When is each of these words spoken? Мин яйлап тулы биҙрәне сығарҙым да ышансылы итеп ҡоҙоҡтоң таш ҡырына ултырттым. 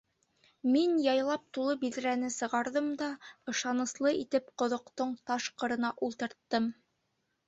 Мин 0.75 0.93
яйлап 1.07 1.41
тулы 1.57 1.73
биҙрәне 1.83 2.31
сығарҙым 2.35 2.87
да 3.01 3.09
ышансылы 3.53 4.13
итеп 4.21 4.47
ҡоҙоҡтоң 4.63 5.13
таш 5.33 5.51
ҡырына 5.65 5.93
ултырттым. 6.09 6.67